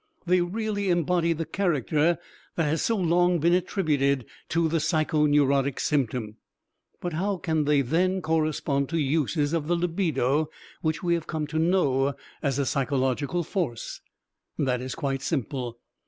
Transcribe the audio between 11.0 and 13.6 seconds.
we have come to know as a psychological